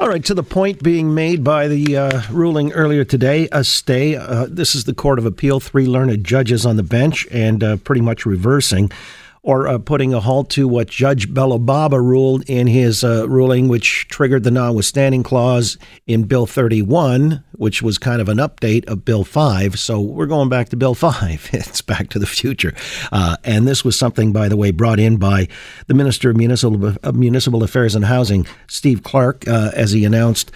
All 0.00 0.08
right, 0.08 0.24
to 0.24 0.32
the 0.32 0.42
point 0.42 0.82
being 0.82 1.14
made 1.14 1.44
by 1.44 1.68
the 1.68 1.94
uh, 1.94 2.22
ruling 2.30 2.72
earlier 2.72 3.04
today, 3.04 3.50
a 3.52 3.62
stay. 3.62 4.16
Uh, 4.16 4.46
this 4.48 4.74
is 4.74 4.84
the 4.84 4.94
Court 4.94 5.18
of 5.18 5.26
Appeal, 5.26 5.60
three 5.60 5.84
learned 5.84 6.24
judges 6.24 6.64
on 6.64 6.76
the 6.76 6.82
bench, 6.82 7.28
and 7.30 7.62
uh, 7.62 7.76
pretty 7.76 8.00
much 8.00 8.24
reversing 8.24 8.90
or 9.42 9.66
uh, 9.66 9.78
putting 9.78 10.12
a 10.12 10.20
halt 10.20 10.50
to 10.50 10.68
what 10.68 10.88
Judge 10.88 11.28
Belobaba 11.28 12.02
ruled 12.02 12.42
in 12.48 12.66
his 12.66 13.02
uh, 13.02 13.26
ruling, 13.28 13.68
which 13.68 14.06
triggered 14.08 14.44
the 14.44 14.50
notwithstanding 14.50 15.22
clause 15.22 15.78
in 16.06 16.24
Bill 16.24 16.46
31, 16.46 17.42
which 17.52 17.80
was 17.80 17.96
kind 17.96 18.20
of 18.20 18.28
an 18.28 18.36
update 18.36 18.86
of 18.86 19.04
Bill 19.04 19.24
5. 19.24 19.78
So 19.78 20.00
we're 20.00 20.26
going 20.26 20.50
back 20.50 20.68
to 20.70 20.76
Bill 20.76 20.94
5. 20.94 21.50
it's 21.52 21.80
back 21.80 22.10
to 22.10 22.18
the 22.18 22.26
future. 22.26 22.74
Uh, 23.12 23.36
and 23.42 23.66
this 23.66 23.84
was 23.84 23.98
something, 23.98 24.32
by 24.32 24.48
the 24.48 24.56
way, 24.56 24.70
brought 24.70 25.00
in 25.00 25.16
by 25.16 25.48
the 25.86 25.94
Minister 25.94 26.30
of 26.30 26.36
Municipal, 26.36 26.94
Municipal 27.12 27.62
Affairs 27.62 27.94
and 27.94 28.04
Housing, 28.04 28.46
Steve 28.66 29.02
Clark, 29.02 29.48
uh, 29.48 29.70
as 29.74 29.92
he 29.92 30.04
announced 30.04 30.52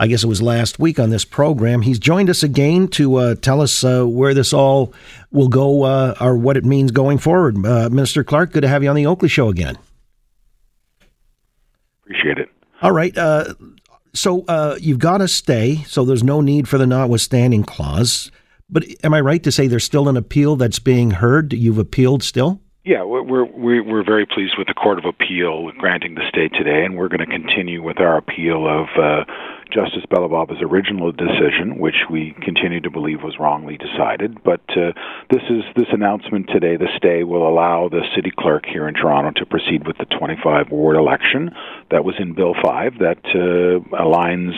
I 0.00 0.06
guess 0.06 0.24
it 0.24 0.28
was 0.28 0.40
last 0.40 0.78
week 0.78 0.98
on 0.98 1.10
this 1.10 1.26
program. 1.26 1.82
He's 1.82 1.98
joined 1.98 2.30
us 2.30 2.42
again 2.42 2.88
to 2.88 3.16
uh, 3.16 3.34
tell 3.34 3.60
us 3.60 3.84
uh, 3.84 4.04
where 4.04 4.32
this 4.32 4.54
all 4.54 4.94
will 5.30 5.48
go 5.48 5.82
uh, 5.82 6.14
or 6.18 6.38
what 6.38 6.56
it 6.56 6.64
means 6.64 6.90
going 6.90 7.18
forward. 7.18 7.54
Uh, 7.66 7.90
Minister 7.90 8.24
Clark, 8.24 8.52
good 8.52 8.62
to 8.62 8.68
have 8.68 8.82
you 8.82 8.88
on 8.88 8.96
the 8.96 9.04
Oakley 9.04 9.28
Show 9.28 9.50
again. 9.50 9.76
Appreciate 12.02 12.38
it. 12.38 12.48
All 12.80 12.92
right. 12.92 13.14
Uh, 13.14 13.52
so 14.14 14.46
uh, 14.48 14.78
you've 14.80 15.00
got 15.00 15.18
to 15.18 15.28
stay, 15.28 15.84
so 15.86 16.06
there's 16.06 16.24
no 16.24 16.40
need 16.40 16.66
for 16.66 16.78
the 16.78 16.86
notwithstanding 16.86 17.62
clause. 17.62 18.32
But 18.70 18.84
am 19.04 19.12
I 19.12 19.20
right 19.20 19.42
to 19.42 19.52
say 19.52 19.66
there's 19.66 19.84
still 19.84 20.08
an 20.08 20.16
appeal 20.16 20.56
that's 20.56 20.78
being 20.78 21.10
heard? 21.10 21.52
You've 21.52 21.76
appealed 21.76 22.22
still? 22.22 22.58
Yeah, 22.84 23.04
we're 23.04 23.22
we're 23.22 23.82
we're 23.82 24.04
very 24.04 24.24
pleased 24.24 24.54
with 24.56 24.66
the 24.66 24.72
Court 24.72 24.98
of 24.98 25.04
Appeal 25.04 25.70
granting 25.76 26.14
the 26.14 26.22
stay 26.30 26.48
today, 26.48 26.82
and 26.86 26.96
we're 26.96 27.08
going 27.08 27.20
to 27.20 27.26
continue 27.26 27.82
with 27.82 28.00
our 28.00 28.16
appeal 28.16 28.66
of 28.66 28.88
uh, 28.98 29.24
Justice 29.72 30.04
Belobaba's 30.10 30.62
original 30.62 31.12
decision, 31.12 31.78
which 31.78 32.06
we 32.10 32.34
continue 32.42 32.80
to 32.80 32.90
believe 32.90 33.22
was 33.22 33.38
wrongly 33.38 33.76
decided. 33.76 34.42
But 34.42 34.62
uh, 34.70 34.92
this 35.30 35.42
is 35.48 35.62
this 35.76 35.86
announcement 35.92 36.48
today. 36.52 36.76
The 36.76 36.88
stay 36.96 37.24
will 37.24 37.48
allow 37.48 37.88
the 37.88 38.02
city 38.14 38.32
clerk 38.36 38.64
here 38.66 38.88
in 38.88 38.94
Toronto 38.94 39.32
to 39.40 39.46
proceed 39.46 39.86
with 39.86 39.98
the 39.98 40.06
25 40.06 40.70
ward 40.70 40.96
election 40.96 41.50
that 41.90 42.04
was 42.04 42.14
in 42.18 42.34
Bill 42.34 42.54
5 42.62 42.98
that 42.98 43.24
uh, 43.34 43.80
aligns 43.96 44.54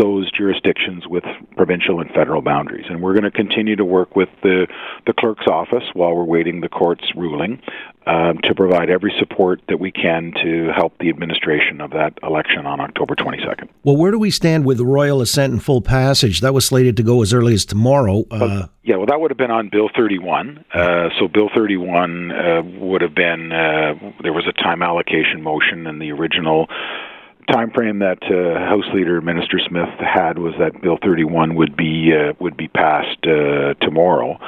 those 0.00 0.30
jurisdictions 0.32 1.06
with 1.06 1.24
provincial 1.56 2.00
and 2.00 2.10
federal 2.10 2.40
boundaries. 2.40 2.86
And 2.88 3.02
we're 3.02 3.12
going 3.12 3.24
to 3.24 3.30
continue 3.30 3.76
to 3.76 3.84
work 3.84 4.16
with 4.16 4.28
the, 4.42 4.66
the 5.06 5.12
clerk's 5.12 5.46
office 5.46 5.84
while 5.92 6.14
we're 6.14 6.24
waiting 6.24 6.60
the 6.60 6.68
court's 6.68 7.04
ruling 7.14 7.60
um, 8.06 8.38
to 8.44 8.54
provide 8.54 8.88
every 8.88 9.12
support 9.18 9.60
that 9.68 9.78
we 9.78 9.92
can 9.92 10.32
to 10.42 10.70
help 10.74 10.96
the 10.98 11.10
administration 11.10 11.80
of 11.80 11.90
that 11.90 12.14
election 12.22 12.66
on 12.66 12.80
October 12.80 13.14
22nd. 13.14 13.68
Well, 13.84 13.96
where 13.96 14.10
do 14.10 14.18
we 14.18 14.30
stand 14.30 14.64
with 14.64 14.80
royal 14.80 15.20
assent 15.20 15.52
and 15.52 15.62
full 15.62 15.82
passage? 15.82 16.40
That 16.40 16.54
was 16.54 16.64
slated 16.64 16.96
to 16.96 17.02
go 17.02 17.22
as 17.22 17.34
early 17.34 17.52
as 17.52 17.66
tomorrow. 17.66 18.24
Uh, 18.30 18.66
yeah, 18.82 18.96
well, 18.96 19.06
that 19.06 19.20
would 19.20 19.30
have 19.30 19.38
been 19.38 19.50
on 19.50 19.68
Bill 19.70 19.90
31. 19.94 20.64
Uh, 20.72 21.10
so 21.18 21.28
Bill 21.28 21.50
31 21.54 22.32
uh, 22.32 22.62
would 22.80 23.02
have 23.02 23.14
been 23.14 23.52
uh, 23.52 23.94
there 24.22 24.32
was 24.32 24.46
a 24.48 24.52
time 24.52 24.82
allocation 24.82 25.42
motion, 25.42 25.86
and 25.86 26.00
the 26.00 26.10
original 26.10 26.68
time 27.50 27.70
frame 27.70 27.98
that 28.00 28.22
uh, 28.24 28.58
House 28.58 28.84
Leader 28.94 29.20
Minister 29.20 29.58
Smith 29.68 29.88
had 29.98 30.38
was 30.38 30.54
that 30.58 30.80
Bill 30.80 30.98
31 31.02 31.54
would 31.54 31.76
be 31.76 32.12
uh, 32.12 32.32
would 32.38 32.56
be 32.56 32.68
passed 32.68 33.26
uh, 33.26 33.74
tomorrow. 33.80 34.38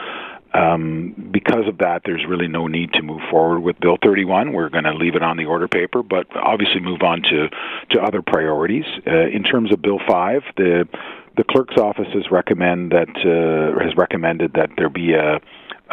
Um, 0.54 1.30
because 1.32 1.66
of 1.66 1.78
that, 1.78 2.02
there's 2.04 2.24
really 2.28 2.48
no 2.48 2.66
need 2.66 2.92
to 2.92 3.02
move 3.02 3.22
forward 3.30 3.60
with 3.60 3.80
Bill 3.80 3.96
31. 4.02 4.52
We're 4.52 4.68
going 4.68 4.84
to 4.84 4.92
leave 4.92 5.14
it 5.14 5.22
on 5.22 5.38
the 5.38 5.46
order 5.46 5.66
paper, 5.66 6.02
but 6.02 6.26
obviously 6.36 6.80
move 6.80 7.02
on 7.02 7.22
to 7.22 7.48
to 7.90 8.02
other 8.02 8.22
priorities. 8.22 8.84
Uh, 9.06 9.28
in 9.28 9.42
terms 9.42 9.72
of 9.72 9.80
Bill 9.80 9.98
5, 10.06 10.42
the 10.56 10.88
the 11.36 11.44
clerk's 11.44 11.78
office 11.78 12.08
has 12.12 12.30
recommend 12.30 12.92
that 12.92 13.08
uh, 13.08 13.82
has 13.82 13.96
recommended 13.96 14.52
that 14.54 14.70
there 14.76 14.90
be 14.90 15.14
a 15.14 15.40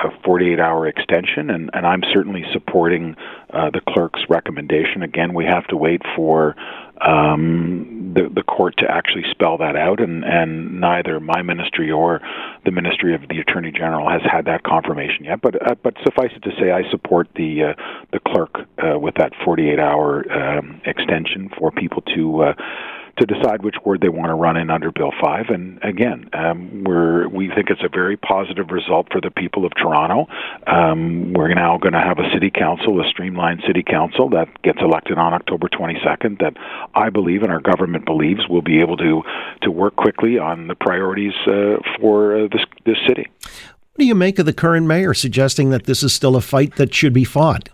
a 0.03 0.09
48 0.23 0.59
hour 0.59 0.87
extension, 0.87 1.49
and, 1.49 1.69
and 1.73 1.85
I'm 1.85 2.03
certainly 2.13 2.43
supporting 2.51 3.15
uh, 3.51 3.69
the 3.69 3.81
clerk's 3.87 4.21
recommendation. 4.29 5.03
Again, 5.03 5.33
we 5.33 5.45
have 5.45 5.65
to 5.67 5.77
wait 5.77 6.01
for 6.15 6.55
um, 7.01 8.11
the, 8.13 8.29
the 8.29 8.43
court 8.43 8.75
to 8.77 8.85
actually 8.89 9.23
spell 9.31 9.57
that 9.57 9.75
out, 9.75 10.01
and, 10.01 10.23
and 10.23 10.79
neither 10.79 11.19
my 11.19 11.41
ministry 11.41 11.91
or 11.91 12.21
the 12.65 12.71
Ministry 12.71 13.15
of 13.15 13.21
the 13.29 13.39
Attorney 13.39 13.71
General 13.71 14.09
has 14.09 14.21
had 14.29 14.45
that 14.45 14.63
confirmation 14.63 15.25
yet. 15.25 15.41
But 15.41 15.55
uh, 15.65 15.75
but 15.81 15.95
suffice 16.03 16.31
it 16.35 16.43
to 16.43 16.51
say, 16.59 16.71
I 16.71 16.89
support 16.91 17.27
the 17.35 17.63
uh, 17.63 17.73
the 18.11 18.19
clerk 18.19 18.67
uh, 18.77 18.99
with 18.99 19.15
that 19.15 19.31
48 19.45 19.79
hour 19.79 20.31
um, 20.31 20.81
extension 20.85 21.49
for 21.57 21.71
people 21.71 22.01
to 22.15 22.43
uh, 22.43 22.53
to 23.17 23.25
decide 23.25 23.63
which 23.63 23.75
ward 23.83 24.01
they 24.01 24.09
want 24.09 24.29
to 24.29 24.33
run 24.33 24.57
in 24.57 24.69
under 24.69 24.91
Bill 24.91 25.11
5. 25.21 25.49
And 25.49 25.79
again, 25.83 26.29
um, 26.33 26.83
we're, 26.83 27.27
we 27.27 27.49
think 27.49 27.69
it's 27.69 27.83
a 27.83 27.89
very 27.89 28.17
positive 28.17 28.71
result 28.71 29.07
for 29.11 29.21
the 29.21 29.31
people 29.31 29.65
of 29.65 29.73
Toronto. 29.75 30.27
Um, 30.67 31.33
we're 31.33 31.53
now 31.53 31.77
going 31.77 31.93
to 31.93 31.99
have 31.99 32.19
a 32.19 32.29
city 32.33 32.51
council, 32.51 32.99
a 33.01 33.09
streamlined 33.09 33.63
city 33.65 33.83
council 33.83 34.29
that 34.29 34.61
gets 34.61 34.79
elected 34.81 35.17
on 35.17 35.33
October 35.33 35.67
22nd 35.67 36.39
that 36.39 36.53
I 36.95 37.09
believe 37.09 37.43
and 37.43 37.51
our 37.51 37.61
government 37.61 38.05
believes 38.05 38.47
will 38.47 38.61
be 38.61 38.79
able 38.79 38.97
to, 38.97 39.23
to 39.61 39.71
work 39.71 39.95
quickly 39.95 40.37
on 40.37 40.67
the 40.67 40.75
priorities 40.75 41.33
uh, 41.47 41.77
for 41.99 42.35
uh, 42.35 42.47
this, 42.51 42.61
this 42.85 42.97
city. 43.07 43.27
What 43.41 44.03
do 44.03 44.05
you 44.05 44.15
make 44.15 44.39
of 44.39 44.45
the 44.45 44.53
current 44.53 44.87
mayor 44.87 45.13
suggesting 45.13 45.71
that 45.71 45.85
this 45.85 46.03
is 46.03 46.13
still 46.13 46.35
a 46.35 46.41
fight 46.41 46.75
that 46.77 46.93
should 46.93 47.11
be 47.11 47.25
fought? 47.25 47.69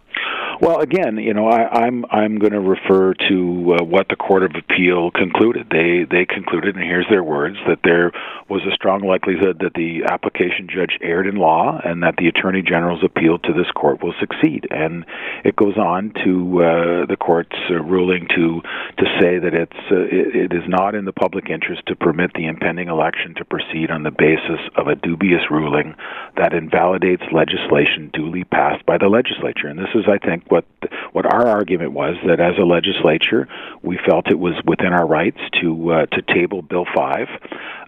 Well, 0.65 0.79
again, 0.79 1.17
you 1.17 1.35
know, 1.35 1.47
I, 1.47 1.85
I'm 1.85 2.05
I'm 2.09 2.39
going 2.39 2.53
to 2.53 2.59
refer 2.59 3.13
to 3.29 3.75
uh, 3.77 3.83
what 3.83 4.07
the 4.09 4.15
Court 4.15 4.41
of 4.41 4.53
Appeal 4.57 5.11
concluded. 5.11 5.67
They 5.69 6.07
they 6.09 6.25
concluded, 6.25 6.73
and 6.73 6.83
here's 6.83 7.05
their 7.07 7.23
words, 7.23 7.57
that 7.67 7.81
there 7.83 8.11
was 8.49 8.63
a 8.65 8.73
strong 8.73 9.01
likelihood 9.01 9.59
that 9.59 9.75
the 9.75 10.05
application 10.09 10.67
judge 10.67 10.97
erred 11.03 11.27
in 11.27 11.35
law, 11.35 11.79
and 11.83 12.01
that 12.01 12.15
the 12.17 12.27
Attorney 12.27 12.63
General's 12.63 13.03
appeal 13.03 13.37
to 13.37 13.53
this 13.53 13.69
court 13.75 14.01
will 14.01 14.15
succeed. 14.19 14.65
And 14.71 15.05
it 15.43 15.55
goes 15.55 15.77
on 15.77 16.13
to 16.25 16.63
uh, 16.63 17.05
the 17.05 17.17
court's 17.19 17.55
uh, 17.69 17.75
ruling 17.75 18.25
to 18.33 18.61
to 18.97 19.05
say 19.21 19.37
that 19.37 19.53
it's 19.53 19.81
uh, 19.91 20.09
it, 20.09 20.49
it 20.49 20.51
is 20.51 20.65
not 20.67 20.95
in 20.95 21.05
the 21.05 21.13
public 21.13 21.47
interest 21.47 21.83
to 21.89 21.95
permit 21.95 22.33
the 22.33 22.47
impending 22.47 22.87
election 22.87 23.35
to 23.35 23.45
proceed 23.45 23.91
on 23.91 24.01
the 24.01 24.09
basis 24.09 24.61
of 24.77 24.87
a 24.87 24.95
dubious 24.95 25.45
ruling 25.51 25.93
that 26.37 26.55
invalidates 26.55 27.21
legislation 27.31 28.09
duly 28.13 28.43
passed 28.45 28.83
by 28.87 28.97
the 28.97 29.09
legislature. 29.09 29.67
And 29.67 29.77
this 29.77 29.93
is, 29.93 30.05
I 30.09 30.17
think 30.17 30.49
what 30.55 30.65
what 31.11 31.25
our 31.25 31.47
argument 31.47 31.91
was 31.91 32.15
that 32.27 32.39
as 32.39 32.53
a 32.57 32.65
legislature, 32.65 33.47
we 33.81 33.99
felt 34.07 34.27
it 34.27 34.39
was 34.39 34.53
within 34.65 34.93
our 34.93 35.05
rights 35.05 35.39
to 35.61 35.91
uh, 35.91 36.05
to 36.07 36.21
table 36.21 36.61
Bill 36.61 36.85
Five. 36.95 37.27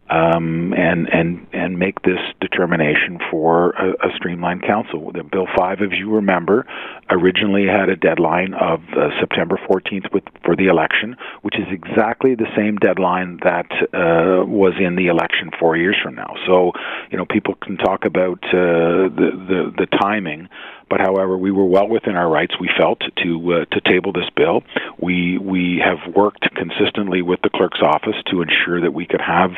Um, 0.09 0.73
and 0.73 1.09
and 1.11 1.47
and 1.51 1.77
make 1.77 2.01
this 2.03 2.19
determination 2.39 3.19
for 3.29 3.71
a, 3.71 4.07
a 4.07 4.15
streamlined 4.15 4.63
council. 4.63 5.11
Bill 5.11 5.47
Five, 5.57 5.81
as 5.81 5.91
you 5.91 6.15
remember, 6.15 6.65
originally 7.09 7.65
had 7.67 7.89
a 7.89 7.97
deadline 7.97 8.53
of 8.53 8.79
uh, 8.95 9.09
September 9.19 9.59
14th 9.69 10.13
with, 10.13 10.23
for 10.45 10.55
the 10.55 10.67
election, 10.67 11.17
which 11.41 11.55
is 11.59 11.67
exactly 11.69 12.35
the 12.35 12.47
same 12.55 12.77
deadline 12.77 13.41
that 13.43 13.69
uh, 13.93 14.45
was 14.45 14.75
in 14.79 14.95
the 14.95 15.07
election 15.07 15.51
four 15.59 15.75
years 15.75 15.97
from 16.01 16.15
now. 16.15 16.35
So, 16.47 16.71
you 17.11 17.17
know, 17.17 17.25
people 17.25 17.55
can 17.55 17.75
talk 17.75 18.05
about 18.05 18.41
uh, 18.45 19.11
the, 19.11 19.29
the 19.49 19.73
the 19.77 19.87
timing 19.99 20.47
but 20.89 20.99
however, 20.99 21.37
we 21.37 21.51
were 21.51 21.65
well 21.65 21.87
within 21.87 22.15
our 22.15 22.29
rights. 22.29 22.55
We 22.59 22.69
felt 22.77 23.01
to 23.23 23.53
uh, 23.53 23.65
to 23.65 23.81
table 23.81 24.13
this 24.13 24.29
bill. 24.35 24.63
We 24.99 25.37
we 25.37 25.81
have 25.83 26.13
worked 26.13 26.47
consistently 26.55 27.21
with 27.21 27.41
the 27.41 27.49
clerk's 27.49 27.81
office 27.81 28.15
to 28.31 28.41
ensure 28.41 28.81
that 28.81 28.93
we 28.93 29.05
could 29.05 29.21
have 29.21 29.51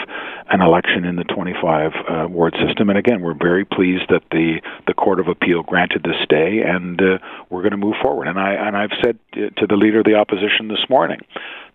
an 0.49 0.61
election 0.61 1.05
in 1.05 1.15
the 1.15 1.23
25 1.23 1.91
uh, 1.93 2.27
ward 2.29 2.55
system. 2.65 2.89
And 2.89 2.97
again, 2.97 3.21
we're 3.21 3.37
very 3.37 3.65
pleased 3.65 4.09
that 4.09 4.23
the 4.31 4.61
the 4.87 4.93
Court 4.93 5.19
of 5.19 5.27
Appeal 5.27 5.63
granted 5.63 6.03
this 6.03 6.17
stay, 6.23 6.61
and 6.65 7.01
uh, 7.01 7.17
we're 7.49 7.61
going 7.61 7.71
to 7.71 7.77
move 7.77 7.95
forward. 8.01 8.27
And 8.27 8.39
I 8.39 8.53
and 8.53 8.75
I've 8.75 8.93
said 9.03 9.19
to 9.33 9.67
the 9.67 9.75
leader 9.75 9.99
of 9.99 10.05
the 10.05 10.15
opposition 10.15 10.67
this 10.67 10.85
morning 10.89 11.19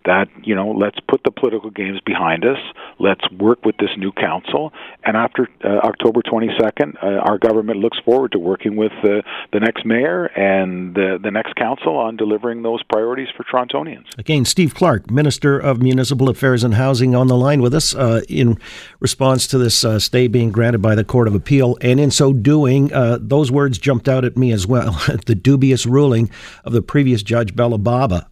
that 0.04 0.28
you 0.42 0.54
know 0.54 0.70
let's 0.70 0.98
put 1.08 1.22
the 1.24 1.30
political 1.30 1.70
games 1.70 2.00
behind 2.04 2.44
us. 2.44 2.58
Let's 2.98 3.28
work 3.32 3.64
with 3.64 3.76
this 3.78 3.90
new 3.96 4.12
council, 4.12 4.72
and 5.04 5.16
after 5.16 5.48
uh, 5.64 5.68
October 5.84 6.22
22nd, 6.22 7.02
uh, 7.02 7.06
our 7.06 7.38
government 7.38 7.78
looks 7.80 7.98
forward 8.04 8.32
to 8.32 8.38
working 8.38 8.76
with 8.76 8.92
uh, 9.02 9.22
the 9.52 9.60
next 9.60 9.84
mayor 9.84 10.26
and 10.26 10.94
the, 10.94 11.18
the 11.22 11.30
next 11.30 11.56
council 11.56 11.96
on 11.96 12.16
delivering 12.16 12.62
those 12.62 12.82
priorities 12.84 13.28
for 13.36 13.44
Torontonians. 13.44 14.06
Again, 14.18 14.44
Steve 14.44 14.74
Clark, 14.74 15.10
Minister 15.10 15.58
of 15.58 15.82
Municipal 15.82 16.28
Affairs 16.28 16.64
and 16.64 16.74
Housing, 16.74 17.14
on 17.14 17.28
the 17.28 17.36
line 17.36 17.62
with 17.62 17.74
us 17.74 17.94
uh, 17.94 18.22
in 18.28 18.58
response 19.00 19.46
to 19.48 19.58
this 19.58 19.84
uh, 19.84 19.98
stay 19.98 20.28
being 20.28 20.52
granted 20.52 20.80
by 20.80 20.94
the 20.94 21.04
Court 21.04 21.28
of 21.28 21.34
Appeal, 21.34 21.76
and 21.80 21.98
in 21.98 22.10
so 22.10 22.32
doing, 22.32 22.92
uh, 22.92 23.18
those 23.20 23.50
words 23.50 23.78
jumped 23.78 24.08
out 24.08 24.24
at 24.24 24.36
me 24.36 24.52
as 24.52 24.66
well. 24.66 24.92
the 25.26 25.34
dubious 25.34 25.86
ruling 25.86 26.30
of 26.64 26.72
the 26.72 26.82
previous 26.82 27.22
judge 27.22 27.54
Belobaba 27.54 28.26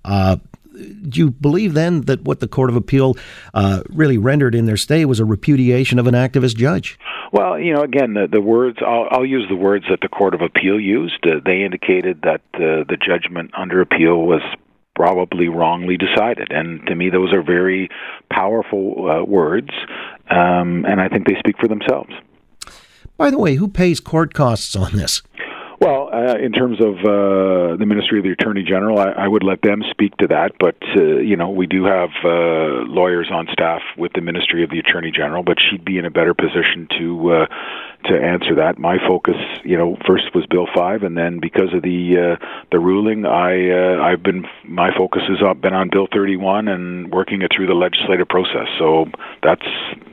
do 0.72 1.20
you 1.20 1.30
believe 1.30 1.74
then 1.74 2.02
that 2.02 2.22
what 2.22 2.40
the 2.40 2.48
Court 2.48 2.70
of 2.70 2.76
Appeal 2.76 3.16
uh, 3.54 3.82
really 3.88 4.19
rendered 4.19 4.54
in 4.54 4.66
their 4.66 4.76
stay 4.76 5.04
was 5.04 5.20
a 5.20 5.24
repudiation 5.24 5.98
of 5.98 6.06
an 6.06 6.14
activist 6.14 6.56
judge? 6.56 6.98
Well, 7.32 7.58
you 7.58 7.72
know, 7.72 7.82
again, 7.82 8.14
the, 8.14 8.26
the 8.30 8.40
words, 8.40 8.78
I'll, 8.86 9.08
I'll, 9.10 9.26
use 9.26 9.46
the 9.48 9.56
words 9.56 9.86
that 9.90 10.00
the 10.02 10.08
Court 10.08 10.34
of 10.34 10.40
Appeal 10.42 10.78
used. 10.78 11.26
Uh, 11.26 11.40
they 11.44 11.62
indicated 11.62 12.22
that 12.22 12.42
uh, 12.54 12.84
the 12.88 12.98
judgment 13.00 13.52
under 13.56 13.80
appeal 13.80 14.22
was 14.22 14.42
probably 14.94 15.48
wrongly 15.48 15.96
decided. 15.96 16.52
And 16.52 16.86
to 16.86 16.94
me, 16.94 17.08
those 17.10 17.32
are 17.32 17.42
very 17.42 17.88
powerful 18.30 19.10
uh, 19.10 19.24
words, 19.24 19.70
um, 20.30 20.84
and 20.84 21.00
I 21.00 21.08
think 21.08 21.26
they 21.26 21.36
speak 21.38 21.56
for 21.58 21.69
themselves. 21.69 22.10
By 23.16 23.30
the 23.30 23.38
way, 23.38 23.54
who 23.54 23.69
pays 23.69 24.00
court 24.00 24.34
costs 24.34 24.74
on 24.74 24.92
this? 24.92 25.22
Well, 25.82 26.11
uh, 26.12 26.37
in 26.38 26.52
terms 26.52 26.81
of 26.81 26.94
uh, 27.00 27.75
the 27.75 27.87
Ministry 27.87 28.20
of 28.20 28.25
the 28.25 28.31
Attorney 28.31 28.62
General, 28.62 29.00
I, 29.00 29.25
I 29.25 29.26
would 29.26 29.43
let 29.43 29.62
them 29.62 29.82
speak 29.90 30.17
to 30.19 30.29
that. 30.29 30.52
But 30.61 30.76
uh, 30.96 31.19
you 31.19 31.34
know, 31.34 31.50
we 31.50 31.67
do 31.67 31.82
have 31.87 32.11
uh, 32.25 32.87
lawyers 32.87 33.31
on 33.32 33.49
staff 33.52 33.82
with 33.99 34.12
the 34.12 34.20
Ministry 34.20 34.62
of 34.62 34.70
the 34.70 34.79
Attorney 34.79 35.11
General, 35.11 35.43
but 35.43 35.56
she'd 35.58 35.84
be 35.84 35.99
in 35.99 36.05
a 36.05 36.11
better 36.11 36.34
position 36.34 36.87
to 37.00 37.32
uh, 37.32 37.46
to 38.04 38.14
answer 38.14 38.54
that. 38.56 38.78
My 38.78 38.99
focus, 39.06 39.37
you 39.64 39.76
know, 39.76 39.96
first 40.06 40.34
was 40.34 40.46
Bill 40.46 40.66
Five, 40.75 41.02
and 41.02 41.16
then 41.16 41.38
because 41.40 41.72
of 41.75 41.82
the 41.82 42.38
uh, 42.40 42.46
the 42.70 42.78
ruling, 42.78 43.26
I 43.26 43.70
uh, 43.70 44.02
I've 44.02 44.22
been 44.22 44.46
my 44.64 44.90
focus 44.96 45.22
has 45.28 45.38
been 45.58 45.75
on 45.75 45.88
Bill 45.90 46.08
Thirty 46.12 46.37
One 46.37 46.69
and 46.69 47.10
working 47.12 47.43
it 47.43 47.52
through 47.54 47.66
the 47.66 47.75
legislative 47.75 48.28
process. 48.28 48.69
So 48.78 49.06
that's 49.43 49.66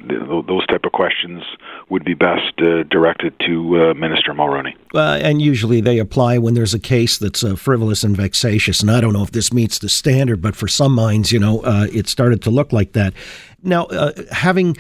those 0.08 0.66
type 0.68 0.86
of 0.86 0.92
questions 0.92 1.44
would 1.90 2.04
be 2.04 2.14
best 2.14 2.54
uh, 2.60 2.84
directed 2.84 3.34
to 3.42 3.82
uh, 3.82 3.94
Minister 3.94 4.34
Mulroney. 4.34 4.76
And 4.94 5.42
usually 5.42 5.82
they 5.82 6.00
apply 6.00 6.38
when 6.38 6.54
there's 6.54 6.74
a 6.74 6.80
case 6.80 7.18
that's 7.18 7.44
uh, 7.44 7.56
frivolous 7.56 8.04
and 8.04 8.16
vexatious. 8.16 8.82
And 8.82 8.90
I 8.90 9.02
don't 9.02 9.14
know 9.14 9.24
if 9.24 9.32
this 9.32 9.54
meets 9.54 9.80
the 9.80 9.90
standard, 9.90 10.42
but 10.42 10.56
for 10.56 10.68
some 10.68 10.94
minds, 10.94 11.32
you 11.32 11.40
know, 11.40 11.62
uh, 11.62 11.88
it 11.92 12.08
started 12.08 12.42
to 12.44 12.50
look 12.50 12.74
like 12.74 12.94
that. 12.94 13.14
Now, 13.64 13.86
uh, 13.86 14.12
having 14.32 14.78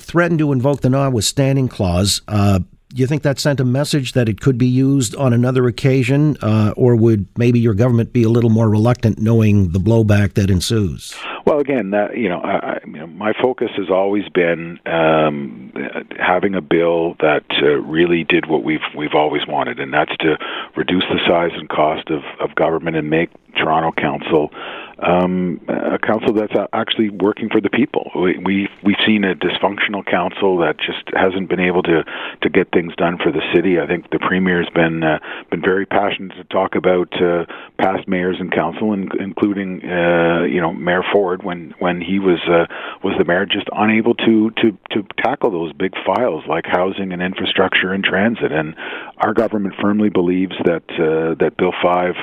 threatened 0.00 0.38
to 0.40 0.52
invoke 0.52 0.80
the 0.80 0.90
notwithstanding 0.90 1.68
clause, 1.68 2.20
do 2.28 3.00
you 3.02 3.06
think 3.06 3.22
that 3.22 3.38
sent 3.38 3.60
a 3.60 3.64
message 3.64 4.12
that 4.12 4.28
it 4.28 4.40
could 4.40 4.56
be 4.56 4.66
used 4.66 5.14
on 5.16 5.32
another 5.32 5.66
occasion, 5.66 6.36
or 6.76 6.96
would 6.96 7.26
maybe 7.36 7.58
your 7.58 7.74
government 7.74 8.12
be 8.12 8.22
a 8.22 8.28
little 8.28 8.50
more 8.50 8.68
reluctant 8.70 9.18
knowing 9.18 9.72
the 9.72 9.80
blowback 9.80 10.34
that 10.34 10.50
ensues? 10.50 11.14
Well, 11.46 11.60
again, 11.60 11.90
that, 11.90 12.16
you 12.16 12.28
know, 12.28 12.40
I, 12.40 12.80
you 12.84 12.98
know, 12.98 13.06
my 13.06 13.32
focus 13.40 13.70
has 13.76 13.88
always 13.88 14.28
been 14.28 14.80
um, 14.84 15.72
having 16.18 16.56
a 16.56 16.60
bill 16.60 17.14
that 17.20 17.44
uh, 17.62 17.66
really 17.82 18.24
did 18.24 18.46
what 18.46 18.64
we've 18.64 18.80
we've 18.96 19.14
always 19.14 19.46
wanted, 19.46 19.78
and 19.78 19.94
that's 19.94 20.16
to 20.18 20.38
reduce 20.76 21.04
the 21.08 21.20
size 21.24 21.52
and 21.54 21.68
cost 21.68 22.10
of, 22.10 22.22
of 22.40 22.56
government 22.56 22.96
and 22.96 23.10
make 23.10 23.30
Toronto 23.56 23.92
Council 23.92 24.50
um, 24.98 25.60
a 25.68 25.98
council 25.98 26.32
that's 26.32 26.54
actually 26.72 27.10
working 27.10 27.50
for 27.50 27.60
the 27.60 27.68
people. 27.68 28.10
We, 28.14 28.38
we 28.38 28.68
we've 28.82 28.96
seen 29.06 29.24
a 29.24 29.34
dysfunctional 29.34 30.04
council 30.06 30.58
that 30.58 30.78
just 30.78 31.04
hasn't 31.14 31.50
been 31.50 31.60
able 31.60 31.82
to 31.82 32.02
to 32.42 32.48
get 32.48 32.70
things 32.72 32.94
done 32.96 33.18
for 33.22 33.30
the 33.30 33.42
city. 33.54 33.78
I 33.78 33.86
think 33.86 34.08
the 34.10 34.18
premier's 34.18 34.68
been 34.74 35.02
uh, 35.02 35.18
been 35.50 35.60
very 35.60 35.84
passionate 35.84 36.34
to 36.36 36.44
talk 36.44 36.76
about 36.76 37.12
uh, 37.20 37.44
past 37.78 38.08
mayors 38.08 38.36
and 38.40 38.50
council, 38.50 38.94
and, 38.94 39.12
including 39.20 39.84
uh, 39.84 40.44
you 40.44 40.62
know 40.62 40.72
Mayor 40.72 41.04
Ford 41.12 41.42
when 41.42 41.74
when 41.78 42.00
he 42.00 42.18
was 42.18 42.40
uh, 42.48 42.64
was 43.04 43.14
the 43.18 43.24
mayor, 43.24 43.44
just 43.44 43.68
unable 43.72 44.14
to 44.14 44.50
to 44.62 44.78
to 44.92 45.02
tackle 45.22 45.50
those 45.50 45.74
big 45.74 45.92
files 46.06 46.44
like 46.48 46.64
housing 46.64 47.12
and 47.12 47.20
infrastructure 47.20 47.92
and 47.92 48.02
transit. 48.02 48.50
And 48.50 48.74
our 49.18 49.34
government 49.34 49.74
firmly 49.80 50.08
believes 50.08 50.54
that 50.64 50.84
uh, 50.96 51.34
that 51.38 51.58
Bill 51.58 51.74
Five 51.82 52.14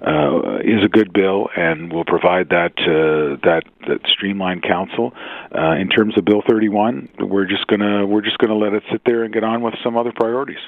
uh, 0.00 0.60
is 0.64 0.82
a 0.82 0.88
good 0.88 1.12
bill 1.12 1.48
and 1.54 1.92
will 1.92 2.06
provide 2.06 2.21
that 2.22 2.72
uh, 2.78 3.36
that 3.44 3.64
that 3.88 4.00
streamlined 4.06 4.62
council. 4.62 5.12
Uh, 5.54 5.72
in 5.72 5.88
terms 5.88 6.16
of 6.16 6.24
Bill 6.24 6.42
31, 6.48 7.08
we're 7.20 7.46
just 7.46 7.66
gonna 7.66 8.06
we're 8.06 8.22
just 8.22 8.38
gonna 8.38 8.56
let 8.56 8.72
it 8.72 8.82
sit 8.90 9.02
there 9.04 9.24
and 9.24 9.32
get 9.32 9.44
on 9.44 9.62
with 9.62 9.74
some 9.82 9.96
other 9.96 10.12
priorities. 10.14 10.60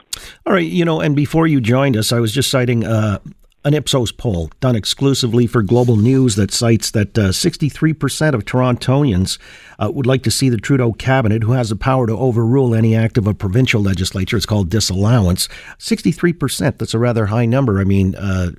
All 0.46 0.52
right, 0.52 0.66
you 0.66 0.84
know, 0.84 1.00
and 1.00 1.16
before 1.16 1.46
you 1.46 1.60
joined 1.60 1.96
us, 1.96 2.12
I 2.12 2.20
was 2.20 2.32
just 2.32 2.50
citing. 2.50 2.84
Uh, 2.84 3.18
an 3.66 3.72
Ipsos 3.72 4.12
poll 4.12 4.50
done 4.60 4.76
exclusively 4.76 5.46
for 5.46 5.62
Global 5.62 5.96
News 5.96 6.36
that 6.36 6.52
cites 6.52 6.90
that 6.90 7.16
uh, 7.16 7.28
63% 7.30 8.34
of 8.34 8.44
Torontonians 8.44 9.38
uh, 9.78 9.90
would 9.90 10.04
like 10.04 10.22
to 10.24 10.30
see 10.30 10.50
the 10.50 10.58
Trudeau 10.58 10.92
cabinet, 10.92 11.42
who 11.42 11.52
has 11.52 11.70
the 11.70 11.76
power 11.76 12.06
to 12.06 12.12
overrule 12.12 12.74
any 12.74 12.94
act 12.94 13.16
of 13.16 13.26
a 13.26 13.32
provincial 13.32 13.80
legislature, 13.80 14.36
it's 14.36 14.44
called 14.44 14.68
disallowance. 14.68 15.48
63%, 15.78 16.76
that's 16.76 16.92
a 16.92 16.98
rather 16.98 17.26
high 17.26 17.46
number. 17.46 17.80
I 17.80 17.84
mean, 17.84 18.14
uh, 18.16 18.50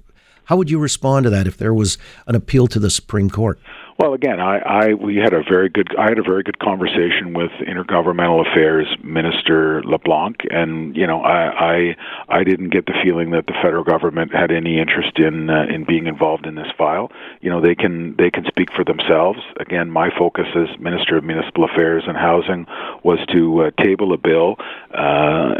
how 0.45 0.57
would 0.57 0.69
you 0.69 0.80
respond 0.80 1.25
to 1.25 1.30
that 1.30 1.47
if 1.47 1.57
there 1.57 1.74
was 1.74 1.97
an 2.27 2.36
appeal 2.36 2.68
to 2.68 2.80
the 2.80 2.89
Supreme 2.89 3.30
Court? 3.30 3.59
Well, 3.97 4.13
again, 4.13 4.42
I, 4.42 4.57
I 4.57 4.94
we 4.94 5.15
had 5.15 5.33
a 5.33 5.42
very 5.42 5.69
good 5.69 5.95
I 5.97 6.09
had 6.09 6.19
a 6.19 6.24
very 6.24 6.44
good 6.44 6.59
conversation 6.59 7.33
with 7.33 7.51
Intergovernmental 7.62 8.45
Affairs 8.45 8.88
Minister 9.01 9.81
LeBlanc, 9.83 10.36
and 10.51 10.94
you 10.97 11.07
know 11.07 11.21
I 11.21 11.95
I 12.27 12.39
I 12.39 12.44
didn't 12.44 12.71
get 12.71 12.88
the 12.88 12.94
feeling 13.01 13.31
that 13.31 13.47
the 13.47 13.53
federal 13.63 13.86
government 13.86 14.33
had 14.36 14.51
any 14.51 14.80
interest 14.81 15.18
in 15.18 15.50
uh, 15.50 15.68
in 15.74 15.86
being 15.86 16.07
involved 16.07 16.45
in 16.45 16.56
this 16.56 16.68
file. 16.77 17.09
You 17.39 17.50
know 17.50 17.62
they 17.62 17.74
can 17.74 18.18
they 18.18 18.30
can 18.30 18.44
speak 18.47 18.69
for 18.74 18.83
themselves. 18.83 19.39
Again, 19.62 19.89
my 19.89 20.09
focus 20.09 20.47
as 20.57 20.77
Minister 20.77 21.15
of 21.15 21.24
Municipal 21.24 21.63
Affairs 21.63 22.03
and 22.06 22.18
Housing 22.18 22.68
was 23.01 23.19
to 23.33 23.63
uh, 23.63 23.71
table 23.81 24.12
a 24.12 24.18
bill, 24.18 24.57
uh, 24.94 25.56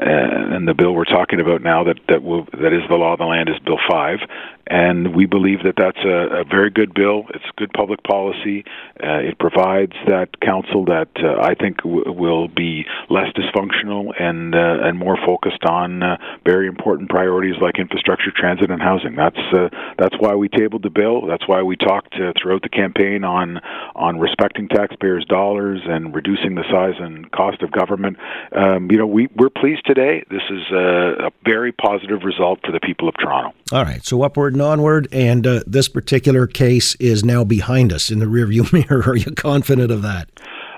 and 0.52 0.68
the 0.68 0.74
bill 0.74 0.94
we're 0.94 1.06
talking 1.06 1.40
about 1.40 1.62
now 1.62 1.86
that 1.86 2.02
that 2.10 2.22
will 2.22 2.44
that 2.52 2.74
is 2.74 2.84
the 2.90 2.96
law 2.96 3.14
of 3.14 3.20
the 3.20 3.26
land 3.26 3.48
is 3.48 3.56
Bill 3.60 3.80
Five, 3.90 4.20
and 4.68 5.16
we 5.16 5.26
believe 5.26 5.64
that 5.64 5.76
that's 5.78 6.04
a, 6.04 6.42
a 6.42 6.44
very 6.44 6.70
good 6.70 6.94
bill. 6.94 7.28
It's 7.34 7.46
good 7.56 7.72
public 7.72 8.04
policy. 8.04 8.25
Uh, 8.34 9.20
it 9.20 9.38
provides 9.40 9.94
that 10.08 10.40
council 10.40 10.86
that 10.86 11.10
uh, 11.18 11.42
I 11.42 11.54
think 11.56 11.78
w- 11.78 12.12
will 12.12 12.48
be 12.48 12.86
less 13.10 13.28
dysfunctional 13.36 14.10
and 14.20 14.56
uh, 14.56 14.88
and 14.88 14.98
more 14.98 15.18
focused 15.26 15.64
on 15.66 16.02
uh, 16.04 16.18
very 16.46 16.68
important 16.68 17.10
priorities 17.10 17.56
like 17.62 17.80
infrastructure, 17.80 18.32
transit, 18.36 18.72
and 18.72 18.82
housing. 18.82 19.16
That's 19.16 19.40
uh, 19.54 19.70
that's 19.98 20.16
why 20.20 20.36
we 20.36 20.50
tabled 20.50 20.84
the 20.84 20.90
bill. 20.90 21.26
That's 21.28 21.48
why 21.48 21.62
we 21.62 21.76
talked 21.76 22.16
uh, 22.16 22.34
throughout 22.42 22.62
the 22.62 22.70
campaign 22.70 23.24
on 23.24 23.60
on 23.96 24.20
respecting 24.20 24.68
taxpayers' 24.68 25.26
dollars 25.26 25.82
and 25.86 26.16
reducing 26.16 26.56
the 26.56 26.64
size 26.72 26.96
and 27.00 27.30
cost 27.32 27.62
of 27.62 27.72
government. 27.72 28.18
Um, 28.52 28.90
you 28.92 28.98
know, 28.98 29.08
we 29.08 29.28
we're 29.36 29.50
pleased 29.50 29.86
today. 29.86 30.24
This 30.30 30.44
is 30.50 30.72
a, 30.72 31.28
a 31.28 31.32
very 31.44 31.72
positive 31.72 32.24
result 32.24 32.60
for 32.66 32.72
the 32.72 32.80
people 32.80 33.10
of 33.10 33.16
Toronto. 33.16 33.54
All 33.72 33.84
right, 33.84 34.04
so 34.06 34.22
upward 34.22 34.54
and 34.54 34.62
onward, 34.62 35.08
and 35.12 35.44
this 35.44 35.90
particular 35.90 36.48
case 36.48 36.96
is 36.96 37.24
now 37.24 37.44
behind 37.44 37.92
us 37.92 38.12
in 38.16 38.20
the 38.20 38.26
rearview 38.26 38.72
mirror. 38.90 39.04
Are 39.06 39.16
you 39.16 39.32
confident 39.32 39.92
of 39.92 40.02
that? 40.02 40.30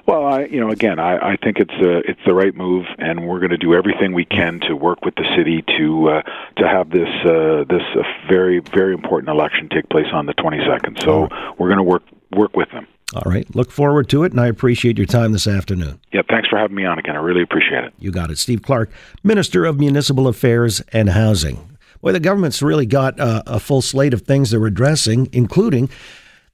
Well, 0.08 0.26
I, 0.26 0.46
you 0.46 0.62
know, 0.62 0.70
again, 0.70 1.00
I, 1.00 1.34
I 1.34 1.36
think 1.36 1.60
it's 1.60 1.74
a, 1.74 1.98
it's 2.10 2.20
the 2.26 2.34
right 2.34 2.56
move, 2.56 2.86
and 2.98 3.28
we're 3.28 3.40
going 3.40 3.52
to 3.52 3.58
do 3.58 3.74
everything 3.74 4.14
we 4.14 4.24
can 4.24 4.62
to 4.62 4.74
work 4.74 5.04
with 5.04 5.16
the 5.16 5.26
city 5.36 5.64
to 5.78 6.10
uh, 6.10 6.22
to 6.58 6.68
have 6.68 6.90
this 6.92 7.10
uh, 7.26 7.66
this 7.70 7.84
uh, 7.94 8.04
very 8.30 8.60
very 8.60 8.94
important 8.94 9.30
election 9.30 9.68
take 9.68 9.90
place 9.90 10.08
on 10.14 10.26
the 10.26 10.34
22nd. 10.36 11.04
So 11.04 11.28
we're 11.58 11.68
going 11.68 11.78
to 11.78 11.84
work 11.84 12.04
work 12.32 12.56
with 12.56 12.72
them. 12.72 12.88
All 13.16 13.30
right. 13.30 13.54
Look 13.54 13.72
forward 13.72 14.10
to 14.10 14.24
it, 14.24 14.32
and 14.32 14.40
I 14.40 14.48
appreciate 14.48 14.98
your 14.98 15.08
time 15.08 15.34
this 15.34 15.48
afternoon. 15.48 16.00
Yeah, 16.14 16.22
thanks 16.30 16.48
for 16.50 16.58
having 16.58 16.76
me 16.76 16.86
on 16.86 17.00
again. 17.00 17.16
I 17.16 17.20
really 17.20 17.42
appreciate 17.42 17.84
it. 17.84 17.94
You 18.00 18.12
got 18.12 18.32
it. 18.32 18.38
Steve 18.38 18.62
Clark, 18.62 18.90
Minister 19.24 19.66
of 19.66 19.80
Municipal 19.80 20.28
Affairs 20.28 20.82
and 20.94 21.10
Housing. 21.10 21.78
Boy, 22.02 22.12
the 22.12 22.20
government's 22.20 22.62
really 22.62 22.86
got 22.86 23.20
uh, 23.20 23.44
a 23.48 23.60
full 23.60 23.82
slate 23.82 24.14
of 24.14 24.22
things 24.22 24.52
they're 24.52 24.66
addressing, 24.66 25.30
including 25.32 25.90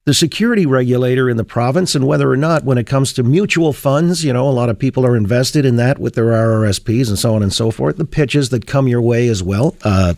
the 0.06 0.14
security 0.14 0.66
regulator 0.66 1.30
in 1.30 1.38
the 1.38 1.46
province 1.46 1.96
and 1.96 2.06
whether 2.06 2.30
or 2.30 2.36
not, 2.36 2.66
when 2.66 2.78
it 2.78 2.86
comes 2.86 3.14
to 3.14 3.24
mutual 3.24 3.72
funds, 3.72 4.24
you 4.24 4.34
know, 4.34 4.48
a 4.48 4.52
lot 4.52 4.70
of 4.70 4.78
people 4.78 5.06
are 5.06 5.16
invested 5.16 5.66
in 5.66 5.78
that 5.78 5.98
with 5.98 6.16
their 6.16 6.26
RRSPs 6.26 7.08
and 7.08 7.18
so 7.18 7.36
on 7.36 7.42
and 7.42 7.54
so 7.54 7.72
forth, 7.72 7.98
the 7.98 8.06
pitches 8.06 8.50
that 8.50 8.68
come 8.68 8.88
your 8.88 9.02
way 9.02 9.30
as 9.30 9.42
well. 9.42 9.78
Uh, 9.84 10.14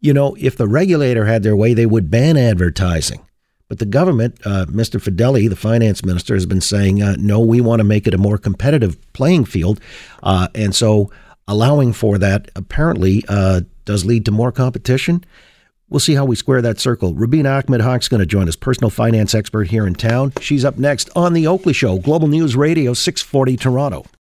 you 0.00 0.14
know, 0.14 0.36
if 0.38 0.56
the 0.56 0.68
regulator 0.68 1.26
had 1.26 1.42
their 1.42 1.56
way, 1.56 1.74
they 1.74 1.86
would 1.86 2.10
ban 2.10 2.36
advertising. 2.36 3.20
But 3.68 3.80
the 3.80 3.86
government, 3.86 4.38
uh, 4.44 4.66
Mr. 4.66 5.00
Fedeli, 5.00 5.48
the 5.48 5.56
finance 5.56 6.04
minister, 6.04 6.34
has 6.34 6.46
been 6.46 6.60
saying, 6.60 7.02
uh, 7.02 7.16
no, 7.18 7.40
we 7.40 7.60
want 7.60 7.80
to 7.80 7.84
make 7.84 8.06
it 8.06 8.14
a 8.14 8.18
more 8.18 8.38
competitive 8.38 8.96
playing 9.12 9.46
field. 9.46 9.80
Uh, 10.22 10.46
and 10.54 10.72
so 10.72 11.10
allowing 11.48 11.92
for 11.92 12.18
that 12.18 12.50
apparently 12.54 13.24
uh, 13.28 13.62
does 13.84 14.04
lead 14.04 14.24
to 14.26 14.30
more 14.30 14.52
competition. 14.52 15.24
We'll 15.88 16.00
see 16.00 16.14
how 16.14 16.24
we 16.24 16.34
square 16.34 16.60
that 16.62 16.80
circle. 16.80 17.14
Rubina 17.14 17.62
Ahmed 17.64 17.80
Haq's 17.80 18.08
going 18.08 18.20
to 18.20 18.26
join 18.26 18.48
us, 18.48 18.56
personal 18.56 18.90
finance 18.90 19.36
expert 19.36 19.68
here 19.68 19.86
in 19.86 19.94
town. 19.94 20.32
She's 20.40 20.64
up 20.64 20.78
next 20.78 21.10
on 21.14 21.32
The 21.32 21.46
Oakley 21.46 21.72
Show, 21.72 21.98
Global 21.98 22.26
News 22.26 22.56
Radio, 22.56 22.92
640 22.92 23.56
Toronto. 23.56 24.04